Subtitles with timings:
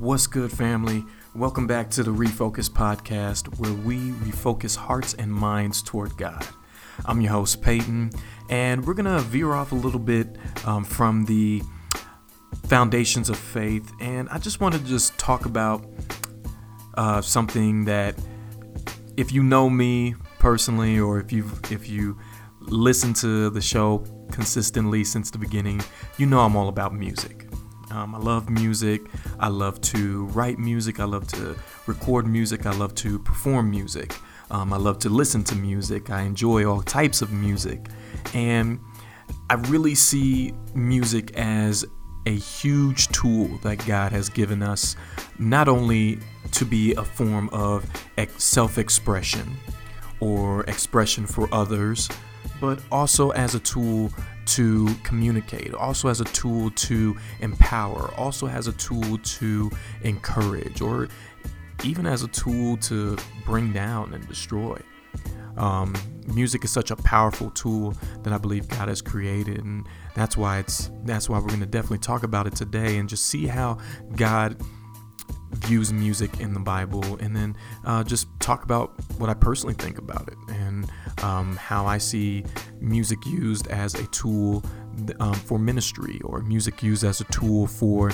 [0.00, 1.04] What's good, family?
[1.34, 6.42] Welcome back to the Refocus Podcast, where we refocus hearts and minds toward God.
[7.04, 8.10] I'm your host, Peyton,
[8.48, 11.60] and we're going to veer off a little bit um, from the
[12.66, 13.92] foundations of faith.
[14.00, 15.84] And I just want to just talk about
[16.94, 18.18] uh, something that,
[19.18, 22.18] if you know me personally, or if you if you
[22.60, 23.98] listen to the show
[24.32, 25.82] consistently since the beginning,
[26.16, 27.49] you know I'm all about music.
[27.90, 29.02] Um, I love music.
[29.38, 31.00] I love to write music.
[31.00, 31.56] I love to
[31.86, 32.66] record music.
[32.66, 34.14] I love to perform music.
[34.50, 36.10] Um, I love to listen to music.
[36.10, 37.86] I enjoy all types of music.
[38.34, 38.80] And
[39.48, 41.84] I really see music as
[42.26, 44.96] a huge tool that God has given us,
[45.38, 46.18] not only
[46.52, 47.86] to be a form of
[48.36, 49.56] self expression
[50.20, 52.08] or expression for others,
[52.60, 54.12] but also as a tool
[54.46, 59.70] to communicate, also as a tool to empower, also as a tool to
[60.02, 61.08] encourage, or
[61.84, 64.78] even as a tool to bring down and destroy.
[65.56, 65.94] Um,
[66.26, 70.58] music is such a powerful tool that I believe God has created, and that's why
[70.58, 73.78] it's that's why we're going to definitely talk about it today and just see how
[74.16, 74.60] God
[75.52, 79.98] views music in the Bible, and then uh, just talk about what I personally think
[79.98, 80.90] about it and
[81.22, 82.44] um, how I see
[82.80, 84.64] music used as a tool
[85.20, 88.12] um, for ministry or music used as a tool for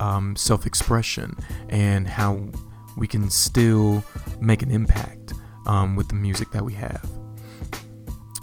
[0.00, 1.36] um, self expression
[1.68, 2.48] and how
[2.96, 4.04] we can still
[4.40, 5.34] make an impact
[5.66, 7.08] um, with the music that we have.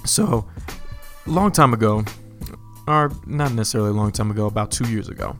[0.05, 0.47] So,
[1.27, 2.03] a long time ago,
[2.87, 5.37] or not necessarily a long time ago, about two years ago,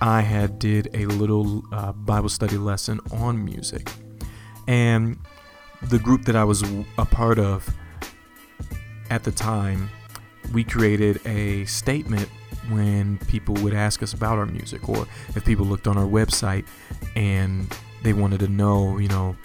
[0.00, 3.90] I had did a little uh, Bible study lesson on music,
[4.66, 5.18] and
[5.82, 6.62] the group that I was
[6.98, 7.68] a part of
[9.10, 9.90] at the time,
[10.52, 12.28] we created a statement
[12.70, 16.66] when people would ask us about our music, or if people looked on our website
[17.16, 19.36] and they wanted to know, you know,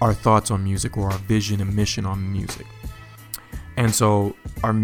[0.00, 2.66] our thoughts on music or our vision and mission on music.
[3.82, 4.76] And so our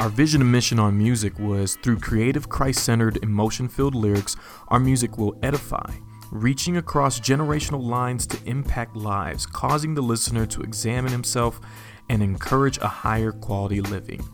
[0.00, 4.34] our vision and mission on music was through creative Christ-centered emotion-filled lyrics,
[4.68, 5.92] our music will edify,
[6.32, 11.60] reaching across generational lines to impact lives, causing the listener to examine himself
[12.08, 14.26] and encourage a higher quality living.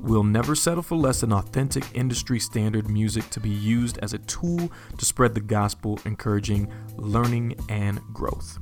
[0.00, 4.18] We'll never settle for less than authentic industry standard music to be used as a
[4.20, 8.58] tool to spread the gospel, encouraging learning and growth.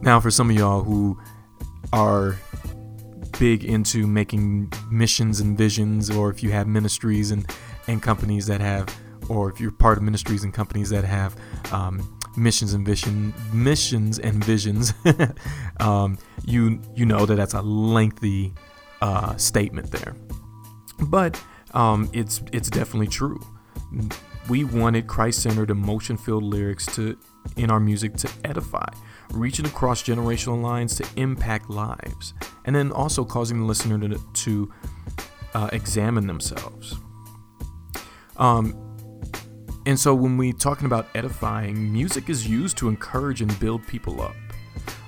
[0.00, 1.20] Now, for some of y'all who
[1.92, 2.38] are
[3.42, 7.44] big into making missions and visions, or if you have ministries and,
[7.88, 8.86] and companies that have,
[9.28, 11.34] or if you're part of ministries and companies that have
[11.72, 14.94] um, missions and vision, missions and visions,
[15.80, 18.54] um, you you know that that's a lengthy
[19.00, 20.14] uh, statement there,
[21.00, 21.42] but
[21.74, 23.40] um, it's it's definitely true.
[24.48, 27.18] We wanted Christ-centered, emotion-filled lyrics to
[27.56, 28.88] in our music to edify,
[29.32, 34.72] reaching across generational lines to impact lives, and then also causing the listener to, to
[35.54, 36.96] uh, examine themselves.
[38.36, 38.92] Um,
[39.86, 44.20] and so when we're talking about edifying, music is used to encourage and build people
[44.20, 44.36] up.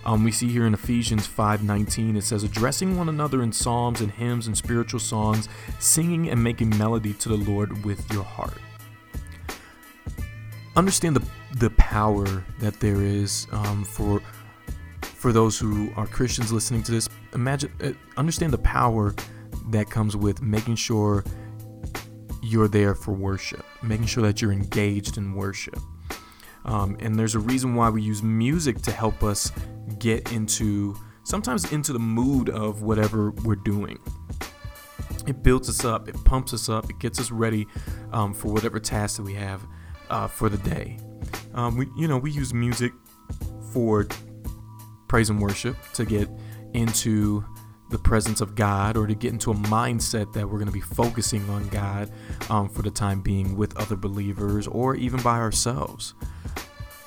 [0.04, 4.10] Um, we see here in Ephesians 5:19 it says addressing one another in psalms and
[4.10, 8.58] hymns and spiritual songs, singing and making melody to the Lord with your heart.
[10.76, 11.24] Understand the
[11.58, 14.20] the power that there is um, for
[15.02, 17.08] for those who are Christians listening to this.
[17.32, 19.14] Imagine, uh, understand the power
[19.70, 21.24] that comes with making sure
[22.42, 25.78] you're there for worship, making sure that you're engaged in worship.
[26.64, 29.52] Um, and there's a reason why we use music to help us
[29.98, 33.98] get into sometimes into the mood of whatever we're doing.
[35.26, 37.66] It builds us up, it pumps us up, it gets us ready
[38.12, 39.66] um, for whatever task that we have
[40.10, 40.98] uh, for the day.
[41.54, 42.92] Um, we, you know, we use music
[43.72, 44.06] for
[45.09, 46.28] praise and worship to get
[46.72, 47.44] into
[47.91, 50.81] the presence of God or to get into a mindset that we're going to be
[50.81, 52.10] focusing on God
[52.50, 56.14] um, for the time being with other believers or even by ourselves.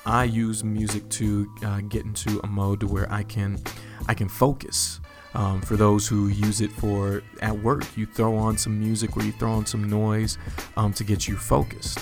[0.06, 3.58] I use music to uh, get into a mode where I can
[4.06, 5.00] I can focus.
[5.34, 9.22] Um, for those who use it for at work, you throw on some music or
[9.22, 10.38] you throw on some noise
[10.78, 11.98] um, to get you focused.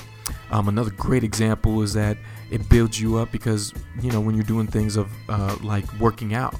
[0.50, 2.16] Um, another great example is that
[2.50, 6.34] it builds you up because you know when you're doing things of uh, like working
[6.34, 6.54] out,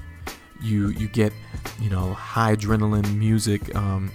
[0.61, 1.33] you you get
[1.81, 4.11] you know high adrenaline music, um,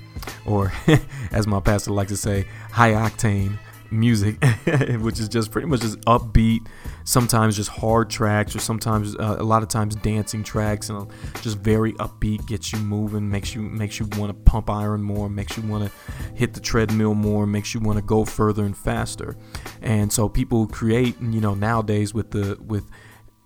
[0.45, 0.73] or
[1.31, 3.57] as my pastor likes to say, high octane
[3.91, 4.43] music,
[4.99, 6.67] which is just pretty much just upbeat,
[7.03, 11.07] sometimes just hard tracks, or sometimes uh, a lot of times dancing tracks, and
[11.41, 15.29] just very upbeat, gets you moving, makes you makes you want to pump iron more,
[15.29, 18.77] makes you want to hit the treadmill more, makes you want to go further and
[18.77, 19.35] faster.
[19.81, 22.89] And so people create, you know, nowadays with the with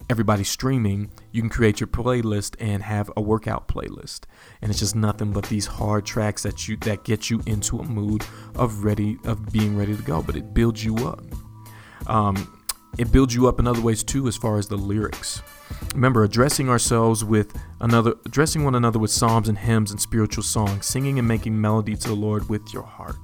[0.10, 4.22] everybody streaming, you can create your playlist and have a workout playlist.
[4.62, 7.84] And it's just nothing but these hard tracks that you that get you into a
[7.84, 8.25] mood
[8.56, 10.22] of ready of being ready to go.
[10.22, 11.24] But it builds you up.
[12.07, 12.62] Um,
[12.98, 15.42] it builds you up in other ways too, as far as the lyrics.
[15.94, 20.86] Remember, addressing ourselves with another, addressing one another with psalms and hymns and spiritual songs,
[20.86, 23.18] singing and making melody to the Lord with your heart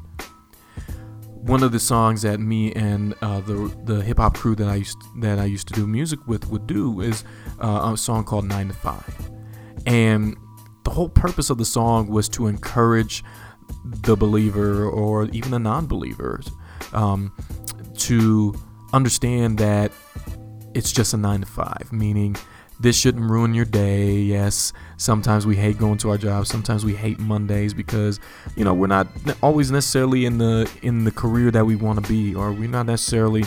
[1.41, 4.75] one of the songs that me and uh, the the hip hop crew that I
[4.75, 7.23] used that I used to do music with would do is
[7.59, 9.31] uh, a song called Nine to Five,
[9.85, 10.37] and
[10.83, 13.23] the whole purpose of the song was to encourage
[13.85, 16.51] the believer or even the non-believers
[16.93, 17.31] um,
[17.97, 18.53] to
[18.93, 19.91] understand that
[20.73, 22.35] it's just a nine to five, meaning
[22.81, 24.13] this shouldn't ruin your day.
[24.13, 26.49] Yes, sometimes we hate going to our jobs.
[26.49, 28.19] Sometimes we hate Mondays because
[28.55, 29.07] you know we're not
[29.41, 32.87] always necessarily in the in the career that we want to be, or we're not
[32.87, 33.43] necessarily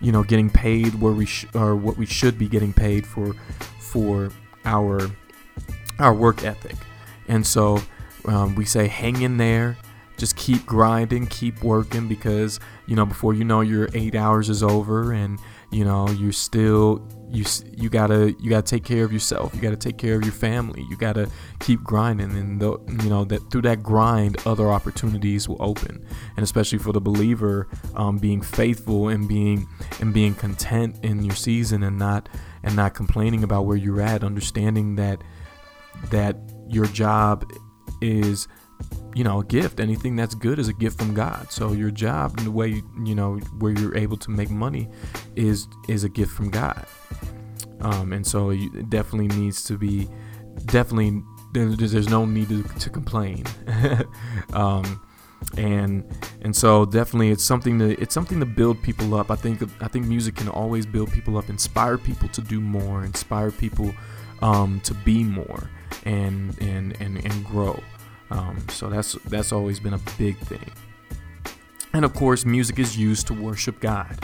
[0.00, 3.34] you know getting paid where we sh- or what we should be getting paid for
[3.80, 4.30] for
[4.64, 5.00] our
[5.98, 6.76] our work ethic.
[7.26, 7.80] And so
[8.26, 9.78] um, we say hang in there,
[10.18, 14.62] just keep grinding, keep working because you know before you know your eight hours is
[14.62, 15.38] over and
[15.70, 17.44] you know you're still you
[17.76, 19.54] you gotta you gotta take care of yourself.
[19.54, 20.84] You gotta take care of your family.
[20.88, 21.28] You gotta
[21.60, 26.04] keep grinding and the, you know that through that grind other opportunities will open.
[26.36, 29.66] And especially for the believer um, being faithful and being
[30.00, 32.28] and being content in your season and not
[32.62, 35.22] and not complaining about where you're at understanding that
[36.10, 36.36] that
[36.68, 37.50] your job
[38.00, 38.46] is
[39.14, 39.80] you know a gift.
[39.80, 41.50] Anything that's good is a gift from god.
[41.50, 44.88] So your job and the way you know where you're able to make money
[45.34, 46.86] is is a gift from god
[47.84, 50.08] um, and so it definitely needs to be
[50.66, 51.22] definitely
[51.52, 53.44] there's, there's no need to, to complain
[54.52, 55.00] um,
[55.56, 56.04] and
[56.42, 59.88] and so definitely it's something to it's something to build people up i think i
[59.88, 63.94] think music can always build people up inspire people to do more inspire people
[64.42, 65.70] um, to be more
[66.04, 67.78] and and and, and grow
[68.30, 70.70] um, so that's that's always been a big thing.
[71.92, 74.18] And of course, music is used to worship God.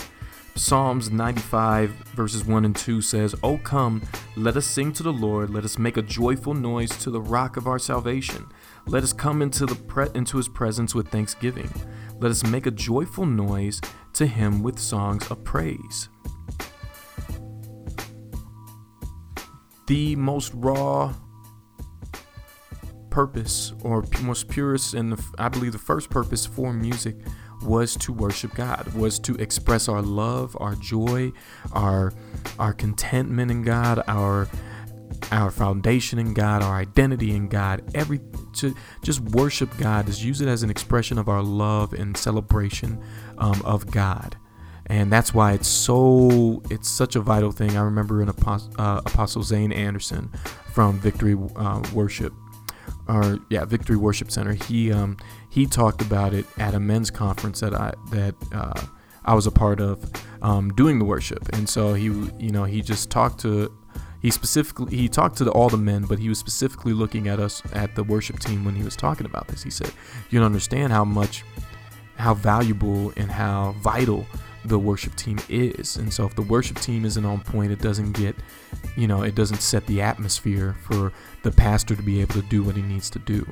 [0.55, 4.02] Psalms 95 verses 1 and 2 says, "O come,
[4.37, 7.56] let us sing to the Lord, let us make a joyful noise to the rock
[7.56, 8.47] of our salvation.
[8.87, 11.70] Let us come into the pre- into his presence with thanksgiving.
[12.20, 13.81] Let us make a joyful noise
[14.14, 16.08] to him with songs of praise."
[19.87, 21.14] The most raw
[23.11, 27.17] purpose or most purest and I believe the first purpose for music
[27.62, 31.32] was to worship God, was to express our love, our joy,
[31.72, 32.12] our
[32.58, 34.48] our contentment in God, our
[35.30, 38.20] our foundation in God, our identity in God, every
[38.54, 43.02] to just worship God is use it as an expression of our love and celebration
[43.38, 44.36] um, of God,
[44.86, 47.76] and that's why it's so it's such a vital thing.
[47.76, 50.30] I remember an Apostle, uh, Apostle Zane Anderson
[50.72, 52.32] from Victory uh, Worship
[53.10, 54.54] or yeah, Victory Worship Center.
[54.54, 55.16] He um,
[55.48, 58.80] he talked about it at a men's conference that I that uh,
[59.24, 60.08] I was a part of
[60.42, 63.72] um, doing the worship, and so he you know he just talked to
[64.20, 67.40] he specifically he talked to the, all the men, but he was specifically looking at
[67.40, 69.62] us at the worship team when he was talking about this.
[69.62, 69.92] He said,
[70.30, 71.44] "You don't understand how much,
[72.16, 74.26] how valuable and how vital
[74.64, 75.96] the worship team is.
[75.96, 78.37] And so if the worship team isn't on point, it doesn't get,
[78.96, 82.62] you know, it doesn't set the atmosphere for the pastor to be able to do
[82.62, 83.46] what he needs to do.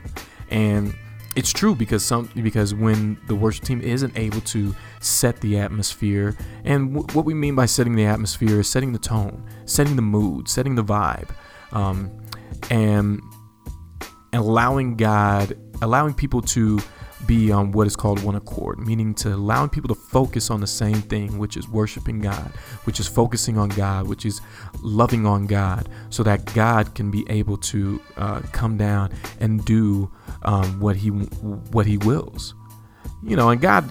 [0.51, 0.95] And
[1.37, 6.37] it's true because some because when the worship team isn't able to set the atmosphere,
[6.65, 10.03] and w- what we mean by setting the atmosphere is setting the tone, setting the
[10.03, 11.29] mood, setting the vibe,
[11.73, 12.11] um,
[12.71, 13.21] and
[14.33, 16.81] allowing God, allowing people to
[17.29, 20.67] be on what is called one accord, meaning to allowing people to focus on the
[20.67, 22.51] same thing, which is worshiping God,
[22.85, 24.41] which is focusing on God, which is
[24.83, 30.11] loving on God, so that God can be able to uh, come down and do
[30.43, 32.55] um, what he what he wills.
[33.23, 33.85] You know, and God,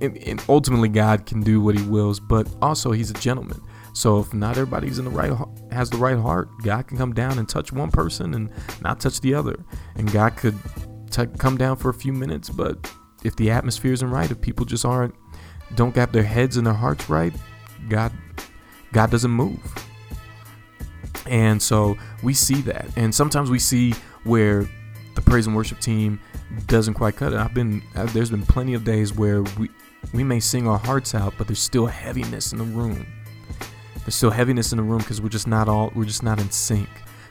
[0.00, 3.60] and, and ultimately God can do what He wills, but also He's a gentleman.
[3.92, 5.32] So if not everybody's in the right
[5.72, 9.20] has the right heart, God can come down and touch one person and not touch
[9.20, 9.64] the other,
[9.96, 10.56] and God could
[11.12, 12.92] to come down for a few minutes, but
[13.24, 15.14] if the atmosphere isn't right, if people just aren't
[15.74, 17.32] don't got their heads and their hearts right,
[17.88, 18.12] God
[18.92, 19.60] God doesn't move.
[21.26, 22.86] And so we see that.
[22.96, 23.92] And sometimes we see
[24.24, 24.68] where
[25.14, 26.20] the praise and worship team
[26.66, 27.38] doesn't quite cut it.
[27.38, 29.68] I've been uh, there's been plenty of days where we
[30.14, 33.06] we may sing our hearts out, but there's still heaviness in the room.
[33.98, 36.50] There's still heaviness in the room because we're just not all we're just not in
[36.50, 36.88] sync.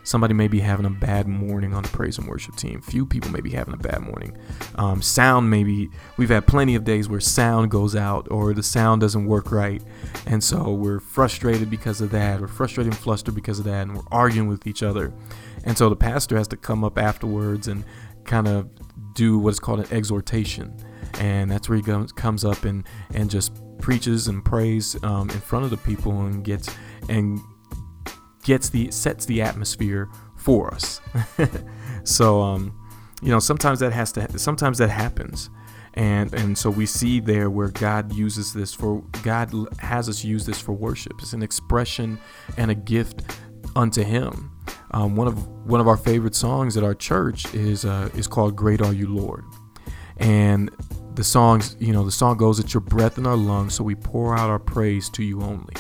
[0.08, 2.82] Somebody may be having a bad morning on the praise and worship team.
[2.82, 4.38] Few people may be having a bad morning.
[4.76, 9.02] Um, sound maybe we've had plenty of days where sound goes out or the sound
[9.02, 9.84] doesn't work right,
[10.26, 12.40] and so we're frustrated because of that.
[12.40, 15.14] We're frustrated and flustered because of that, and we're arguing with each other.
[15.66, 17.84] And so the pastor has to come up afterwards and
[18.24, 18.70] kind of
[19.14, 20.74] do what's called an exhortation
[21.20, 22.84] and that's where he comes comes up and
[23.14, 26.70] and just preaches and prays um, in front of the people and gets
[27.10, 27.40] and
[28.48, 31.02] gets the sets the atmosphere for us.
[32.06, 32.74] so um,
[33.22, 35.50] you know sometimes that has to sometimes that happens.
[35.94, 40.46] And, and so we see there where God uses this for God has us use
[40.46, 41.14] this for worship.
[41.20, 42.20] It's an expression
[42.56, 43.24] and a gift
[43.76, 44.52] unto Him.
[44.92, 48.56] Um, one of one of our favorite songs at our church is uh, is called
[48.56, 49.44] "Great Are You, Lord,"
[50.18, 50.70] and
[51.16, 53.96] the songs, you know, the song goes, "It's your breath in our lungs, so we
[53.96, 55.74] pour out our praise to you only."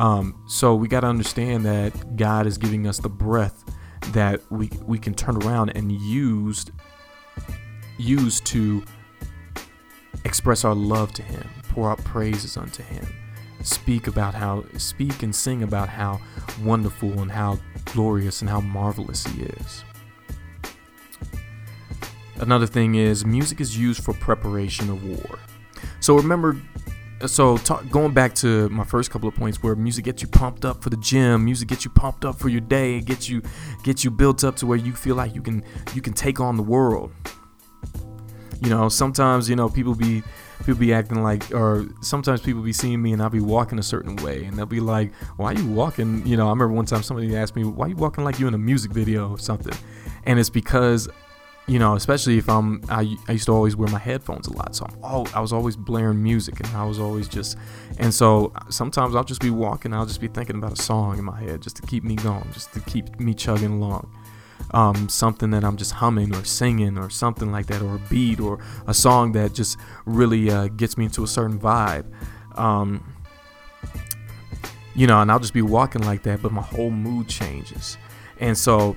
[0.00, 3.64] Um, so we got to understand that God is giving us the breath
[4.12, 6.64] that we we can turn around and use
[7.98, 8.82] use to
[10.24, 13.06] express our love to Him, pour out praises unto Him,
[13.62, 16.18] speak about how speak and sing about how
[16.62, 19.84] wonderful and how glorious and how marvelous He is.
[22.36, 25.38] Another thing is music is used for preparation of war.
[26.00, 26.56] So remember,
[27.26, 30.64] so talk, going back to my first couple of points, where music gets you pumped
[30.64, 33.42] up for the gym, music gets you pumped up for your day, it gets you
[33.82, 35.62] gets you built up to where you feel like you can
[35.94, 37.12] you can take on the world.
[38.62, 40.22] You know, sometimes you know people be
[40.58, 43.82] people be acting like, or sometimes people be seeing me and I'll be walking a
[43.82, 46.84] certain way, and they'll be like, "Why are you walking?" You know, I remember one
[46.84, 49.38] time somebody asked me, "Why are you walking like you in a music video or
[49.38, 49.74] something?"
[50.24, 51.08] And it's because
[51.70, 54.74] you know, especially if I'm, I, I used to always wear my headphones a lot.
[54.74, 57.56] So I'm all, I was always blaring music and I was always just,
[57.98, 61.24] and so sometimes I'll just be walking, I'll just be thinking about a song in
[61.24, 64.12] my head just to keep me going, just to keep me chugging along.
[64.72, 68.40] Um, something that I'm just humming or singing or something like that, or a beat
[68.40, 68.58] or
[68.88, 72.04] a song that just really uh, gets me into a certain vibe.
[72.58, 73.14] Um,
[74.96, 77.96] you know, and I'll just be walking like that, but my whole mood changes.
[78.40, 78.96] And so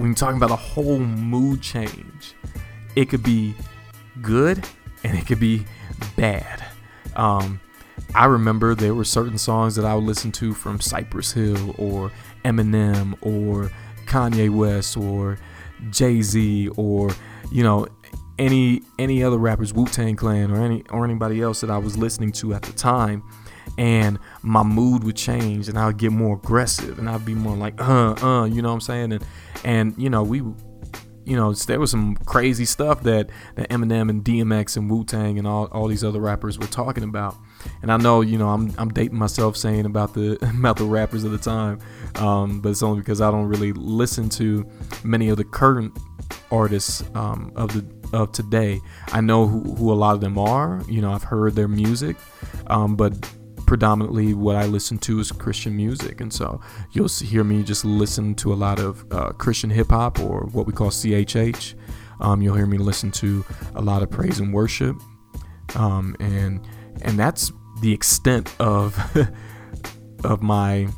[0.00, 2.34] when you're talking about a whole mood change,
[2.96, 3.54] it could be
[4.22, 4.64] good
[5.04, 5.66] and it could be
[6.16, 6.64] bad.
[7.16, 7.60] Um,
[8.14, 12.10] I remember there were certain songs that I would listen to from Cypress Hill or
[12.46, 13.70] Eminem or
[14.06, 15.36] Kanye West or
[15.90, 17.10] Jay Z or
[17.52, 17.86] you know
[18.38, 21.98] any any other rappers, Wu Tang Clan or any or anybody else that I was
[21.98, 23.22] listening to at the time
[23.78, 27.56] and my mood would change and I would get more aggressive and I'd be more
[27.56, 29.12] like uh uh you know what I'm saying?
[29.12, 29.24] And
[29.64, 30.42] and you know we
[31.24, 35.38] you know there was some crazy stuff that that Eminem and DMX and Wu Tang
[35.38, 37.36] and all, all these other rappers were talking about.
[37.82, 41.24] And I know you know I'm, I'm dating myself saying about the about the rappers
[41.24, 41.78] of the time
[42.16, 44.68] um, but it's only because I don't really listen to
[45.04, 45.96] many of the current
[46.50, 48.80] artists um, of the of today.
[49.12, 52.16] I know who, who a lot of them are you know I've heard their music
[52.66, 53.14] um, but
[53.70, 56.60] predominantly what I listen to is Christian music, and so
[56.90, 60.66] you'll hear me just listen to a lot of uh, Christian hip hop or what
[60.66, 61.76] we call CHH.
[62.20, 63.44] Um, you'll hear me listen to
[63.76, 64.96] a lot of praise and worship,
[65.76, 66.66] um, and
[67.02, 68.98] and that's the extent of
[70.24, 70.88] of my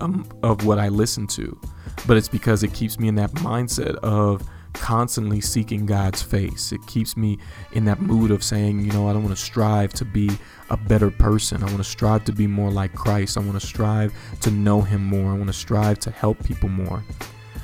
[0.00, 1.60] um, of what I listen to.
[2.06, 4.42] But it's because it keeps me in that mindset of
[4.80, 6.72] constantly seeking God's face.
[6.72, 7.38] It keeps me
[7.72, 10.30] in that mood of saying, you know, I don't want to strive to be
[10.70, 11.62] a better person.
[11.62, 13.36] I want to strive to be more like Christ.
[13.36, 15.32] I want to strive to know Him more.
[15.32, 17.02] I want to strive to help people more.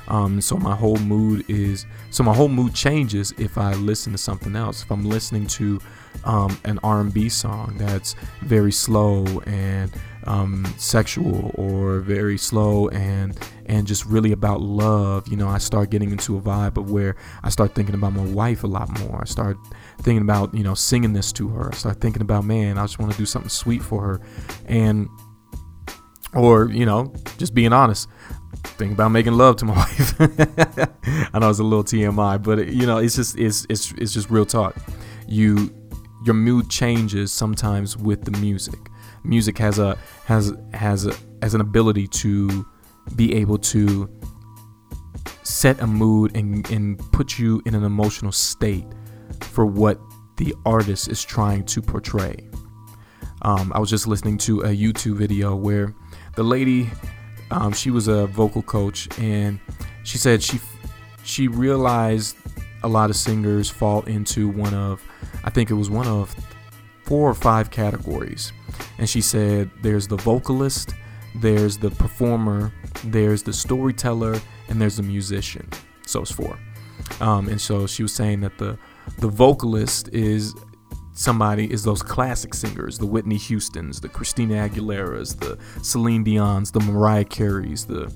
[0.09, 4.19] Um, so my whole mood is so my whole mood changes if I listen to
[4.19, 4.83] something else.
[4.83, 5.81] If I'm listening to
[6.25, 9.91] um, an R&B song that's very slow and
[10.27, 15.91] um, sexual or very slow and and just really about love, you know, I start
[15.91, 19.21] getting into a vibe of where I start thinking about my wife a lot more.
[19.23, 19.57] I start
[19.99, 21.71] thinking about you know singing this to her.
[21.73, 24.21] I start thinking about man, I just want to do something sweet for her,
[24.67, 25.09] and
[26.35, 28.09] or you know just being honest
[28.67, 30.21] think about making love to my wife.
[30.21, 34.31] I know it's a little TMI, but you know, it's just it's it's it's just
[34.31, 34.77] real talk.
[35.29, 35.71] You
[36.25, 38.79] your mood changes sometimes with the music.
[39.25, 42.67] Music has a has has a, has an ability to
[43.17, 44.09] be able to
[45.43, 48.87] set a mood and, and put you in an emotional state
[49.41, 50.01] for what
[50.37, 52.37] the artist is trying to portray.
[53.43, 55.95] Um, I was just listening to a YouTube video where
[56.35, 56.91] the lady
[57.51, 59.61] um, she was a vocal coach, and
[60.03, 60.61] she said she
[61.25, 62.37] she realized
[62.83, 65.03] a lot of singers fall into one of
[65.45, 66.35] I think it was one of
[67.05, 68.53] four or five categories.
[68.99, 70.95] And she said there's the vocalist,
[71.37, 72.73] there's the performer,
[73.05, 75.69] there's the storyteller, and there's the musician.
[76.07, 76.59] So it's four.
[77.21, 78.79] Um, and so she was saying that the
[79.19, 80.55] the vocalist is
[81.13, 86.81] somebody is those classic singers, the Whitney Houstons, the Christina Aguileras, the Celine Dion's, the
[86.81, 88.13] Mariah Careys, the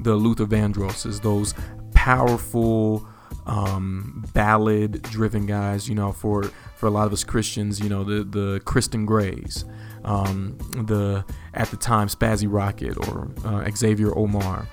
[0.00, 1.54] the Luther Vandrosses, those
[1.94, 3.08] powerful
[3.46, 6.44] um, ballad driven guys, you know, for
[6.76, 9.64] for a lot of us Christians, you know, the the Christon Grays,
[10.06, 14.66] um, the at the time Spazzy Rocket or uh, Xavier Omar.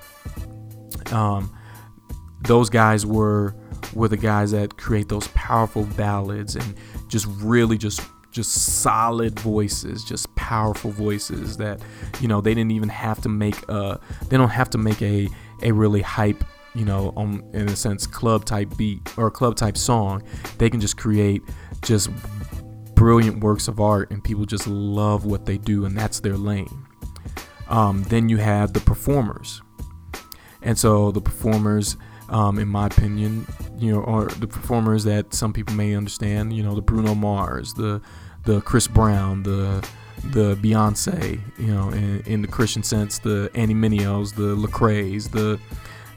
[1.11, 1.53] Um,
[2.43, 3.55] those guys were
[3.93, 6.75] were the guys that create those powerful ballads and
[7.07, 11.79] just really just just solid voices, just powerful voices that
[12.19, 13.99] you know they didn't even have to make a
[14.29, 15.27] they don't have to make a
[15.61, 16.43] a really hype
[16.75, 20.23] you know um, in a sense club type beat or club type song.
[20.57, 21.41] They can just create
[21.81, 22.09] just
[23.03, 26.85] brilliant works of art and people just love what they do and that's their lane.
[27.67, 29.61] Um, then you have the performers,
[30.61, 31.97] and so the performers
[32.29, 33.45] um, in my opinion,
[33.77, 36.53] you know, are the performers that some people may understand.
[36.53, 38.01] You know, the Bruno Mars, the
[38.45, 39.85] the Chris Brown, the
[40.23, 45.59] the Beyonce, you know, in, in the Christian sense, the Andy Mineos, the Lecrae's, the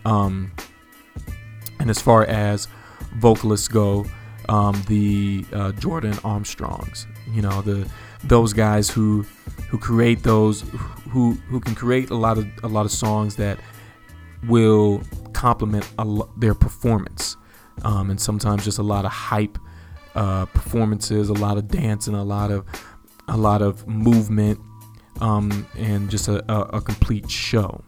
[0.05, 0.53] um,
[1.81, 2.69] and as far as
[3.17, 4.07] vocalists go,
[4.49, 7.89] um, the uh, Jordan Armstrongs, you know, the
[8.25, 9.23] those guys who
[9.69, 10.63] who create those
[11.11, 13.59] who who can create a lot of a lot of songs that
[14.47, 17.37] will complement lo- their performance.
[17.83, 19.59] Um, and sometimes just a lot of hype
[20.15, 22.65] uh, performances, a lot of dancing, a lot of
[23.29, 24.59] a lot of movement,
[25.21, 27.83] um, and just a, a, a, complete show.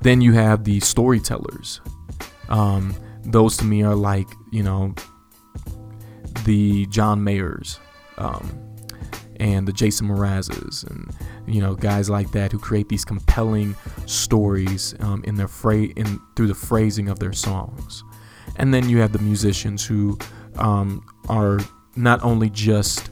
[0.00, 1.80] Then you have the storytellers.
[2.48, 4.94] Um, those to me are like you know
[6.44, 7.78] the John Mayers
[8.18, 8.50] um,
[9.36, 11.14] and the Jason Mrazes and
[11.46, 13.74] you know guys like that who create these compelling
[14.06, 18.04] stories um, in their fra- in through the phrasing of their songs.
[18.56, 20.18] And then you have the musicians who
[20.56, 21.58] um, are
[21.96, 23.10] not only just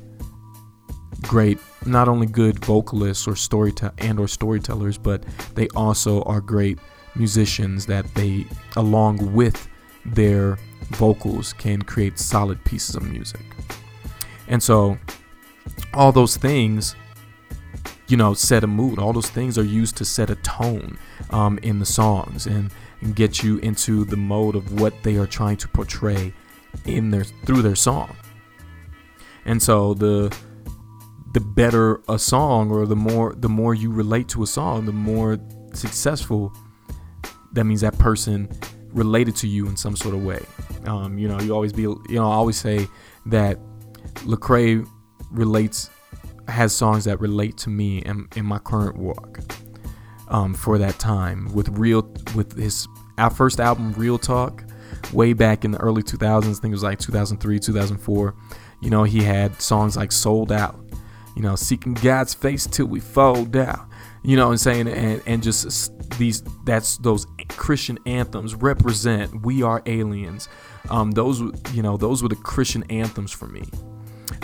[1.22, 5.22] great not only good vocalists or storytell and or storytellers but
[5.54, 6.78] they also are great
[7.14, 9.68] musicians that they along with
[10.04, 10.58] their
[10.90, 13.44] vocals can create solid pieces of music
[14.48, 14.98] and so
[15.94, 16.94] all those things
[18.10, 18.98] you know, set a mood.
[18.98, 20.98] All those things are used to set a tone
[21.30, 25.28] um, in the songs and, and get you into the mode of what they are
[25.28, 26.32] trying to portray
[26.84, 28.16] in their through their song.
[29.44, 30.36] And so the
[31.32, 34.92] the better a song or the more the more you relate to a song, the
[34.92, 35.38] more
[35.72, 36.52] successful
[37.52, 38.48] that means that person
[38.92, 40.44] related to you in some sort of way.
[40.84, 42.86] Um, you know, you always be you know, I always say
[43.26, 43.58] that
[44.24, 44.86] Lecrae
[45.30, 45.90] relates
[46.48, 49.40] has songs that relate to me in, in my current walk
[50.28, 52.02] um, for that time with real
[52.34, 54.64] with his our first album real talk
[55.12, 58.34] way back in the early 2000s i think it was like 2003 2004
[58.80, 60.78] you know he had songs like sold out
[61.36, 63.89] you know seeking god's face till we fold out
[64.22, 64.88] you know what I'm saying?
[64.88, 70.48] And, and just these that's those christian anthems represent we are aliens.
[70.88, 71.40] Um, those
[71.72, 73.64] you know those were the christian anthems for me.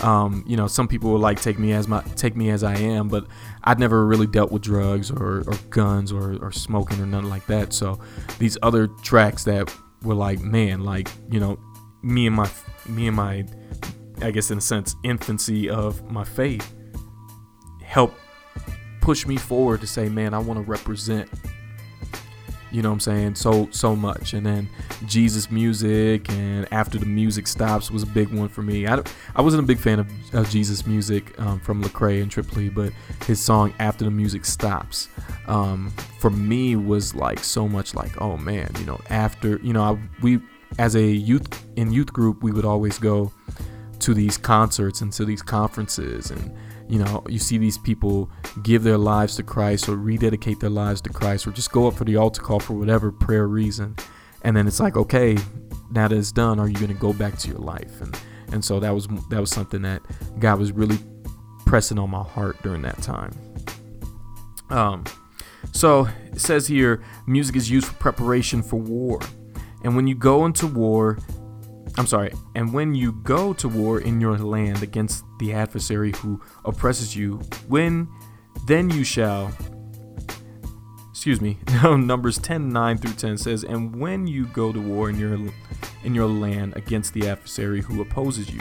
[0.03, 2.77] Um, you know, some people will like take me as my take me as I
[2.77, 3.27] am, but
[3.65, 7.47] I'd never really dealt with drugs or, or guns or, or smoking or nothing like
[7.47, 7.73] that.
[7.73, 7.99] So
[8.39, 11.59] these other tracks that were like, man, like you know,
[12.03, 12.51] me and my
[12.87, 13.45] me and my,
[14.21, 16.75] I guess in a sense, infancy of my faith,
[17.83, 18.15] help
[19.07, 21.31] push me forward to say, man, I want to represent
[22.73, 23.35] you know what I'm saying?
[23.37, 24.35] So so much.
[24.35, 24.69] And then
[25.07, 28.89] Jesus music and after the music stops was a big one for me.
[28.89, 29.01] I,
[29.37, 32.93] I wasn't a big fan of, of Jesus music um, from Lecrae and Trip but
[33.27, 35.09] his song after the music stops
[35.47, 39.83] um, for me was like so much like oh man, you know after you know
[39.83, 40.41] I, we
[40.79, 43.33] as a youth in youth group we would always go
[44.01, 46.53] to these concerts and to these conferences and
[46.89, 48.31] you know, you see these people
[48.63, 51.95] give their lives to Christ or rededicate their lives to Christ or just go up
[51.95, 53.97] for the altar call for whatever prayer reason.
[54.43, 55.37] And then it's like, okay,
[55.91, 58.01] now that it's done, are you going to go back to your life?
[58.01, 58.17] And
[58.53, 60.03] and so that was that was something that
[60.39, 60.99] God was really
[61.65, 63.33] pressing on my heart during that time.
[64.71, 65.05] Um,
[65.73, 69.21] so it says here, music is used for preparation for war,
[69.83, 71.19] and when you go into war,
[71.99, 76.41] I'm sorry, and when you go to war in your land against the adversary who
[76.65, 77.37] oppresses you,
[77.69, 78.09] when
[78.67, 79.51] then you shall
[81.11, 85.19] excuse me, Numbers 10 9 through 10 says, And when you go to war in
[85.19, 85.37] your
[86.05, 88.61] in your land against the adversary who opposes you,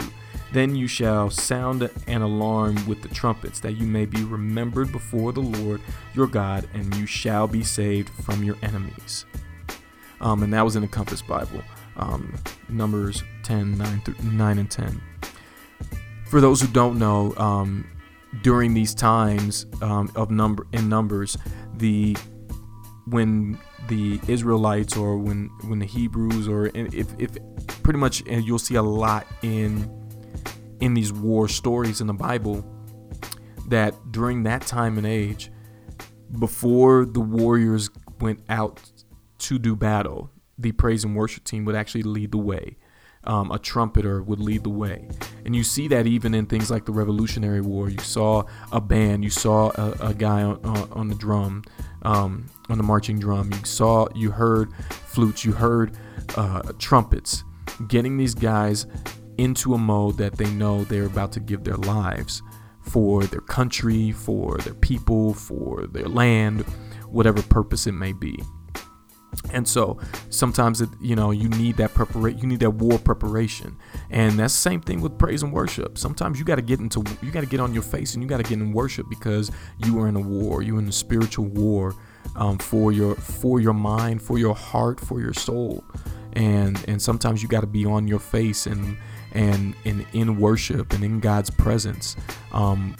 [0.52, 5.32] Then you shall sound an alarm with the trumpets, that you may be remembered before
[5.32, 5.80] the Lord
[6.14, 9.26] your God, and you shall be saved from your enemies.
[10.20, 11.62] Um, and that was in the Compass Bible,
[11.96, 12.34] um,
[12.68, 15.02] Numbers 10, 9, 9 and 10.
[16.28, 17.88] For those who don't know, um,
[18.42, 21.36] during these times um, of number in numbers,
[21.76, 22.16] the
[23.06, 27.36] when the Israelites or when when the Hebrews or if, if
[27.82, 29.90] pretty much and you'll see a lot in
[30.80, 32.64] in these war stories in the Bible
[33.68, 35.50] that during that time and age
[36.38, 38.80] before the warriors went out
[39.38, 42.76] to do battle the praise and worship team would actually lead the way
[43.26, 45.08] um, a trumpeter would lead the way.
[45.44, 47.90] And you see that even in things like the Revolutionary War.
[47.90, 51.64] You saw a band, you saw a, a guy on, on, the drum,
[52.02, 53.52] um, on the marching drum.
[53.52, 55.96] You saw, you heard flutes, you heard
[56.36, 57.44] uh, trumpets.
[57.88, 58.86] Getting these guys
[59.38, 62.42] into a mode that they know they're about to give their lives
[62.80, 66.60] for their country, for their people, for their land,
[67.08, 68.40] whatever purpose it may be.
[69.52, 69.98] And so
[70.30, 73.76] sometimes it, you know you need that preparation, you need that war preparation,
[74.10, 75.98] and that's the same thing with praise and worship.
[75.98, 78.28] Sometimes you got to get into, you got to get on your face and you
[78.28, 79.50] got to get in worship because
[79.84, 81.94] you are in a war, you're in a spiritual war
[82.36, 85.84] um, for your for your mind, for your heart, for your soul,
[86.32, 88.96] and and sometimes you got to be on your face and
[89.32, 92.16] and and in worship and in God's presence.
[92.52, 92.96] Um,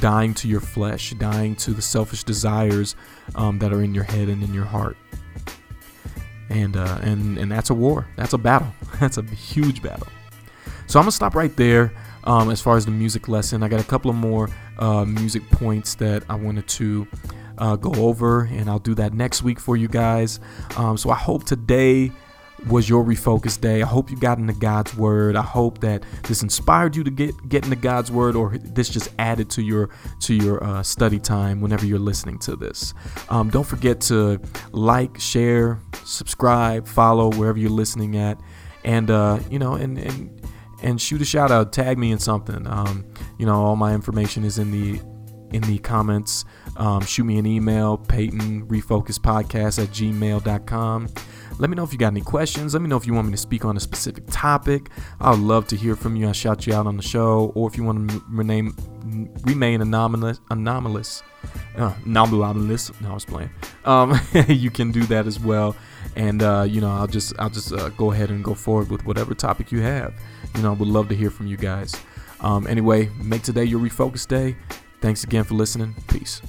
[0.00, 2.96] dying to your flesh, dying to the selfish desires
[3.34, 4.96] um, that are in your head and in your heart
[6.52, 8.06] and uh, and and that's a war.
[8.16, 8.72] That's a battle.
[9.00, 10.06] That's a huge battle.
[10.86, 11.92] So I'm gonna stop right there.
[12.24, 15.48] Um, as far as the music lesson, I got a couple of more uh, music
[15.50, 17.08] points that I wanted to
[17.58, 20.38] uh, go over, and I'll do that next week for you guys.
[20.76, 22.12] Um, so I hope today
[22.68, 23.82] was your refocus day.
[23.82, 25.36] I hope you got into God's word.
[25.36, 29.08] I hope that this inspired you to get get into God's word, or this just
[29.18, 32.94] added to your to your uh, study time whenever you're listening to this.
[33.28, 34.40] Um, don't forget to
[34.72, 38.38] like, share, subscribe, follow wherever you're listening at,
[38.84, 40.42] and uh, you know, and and
[40.82, 42.66] and shoot a shout out, tag me in something.
[42.66, 43.04] Um,
[43.38, 45.00] you know, all my information is in the
[45.52, 46.44] in the comments.
[46.76, 51.08] Um, shoot me an email, Peyton Refocus Podcast at gmail.com.
[51.58, 52.74] Let me know if you got any questions.
[52.74, 54.90] Let me know if you want me to speak on a specific topic.
[55.20, 56.26] I would love to hear from you.
[56.26, 57.52] I'll shout you out on the show.
[57.54, 58.74] Or if you want to remain,
[59.44, 61.22] remain anomalous, anomalous,
[61.76, 62.90] uh, anomalous.
[63.00, 63.50] No, I was playing.
[63.84, 65.76] Um, you can do that as well.
[66.16, 69.04] And uh, you know, I'll just I'll just uh, go ahead and go forward with
[69.06, 70.14] whatever topic you have.
[70.54, 71.94] You know, I would love to hear from you guys.
[72.40, 74.56] Um, anyway, make today your refocus day.
[75.00, 75.94] Thanks again for listening.
[76.08, 76.42] Peace.